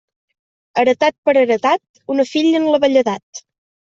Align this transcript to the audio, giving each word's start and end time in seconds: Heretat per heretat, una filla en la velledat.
Heretat 0.83 1.15
per 1.29 1.35
heretat, 1.41 2.01
una 2.15 2.27
filla 2.31 2.57
en 2.61 2.65
la 2.77 2.83
velledat. 2.87 3.45